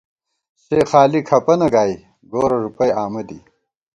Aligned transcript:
سے 0.63 0.77
خالی 0.89 1.19
کھپَنہ 1.27 1.67
گائی 1.73 1.95
گورہ 2.31 2.57
ݫُپَئ 2.61 2.91
آمہ 3.03 3.21
دی 3.27 3.37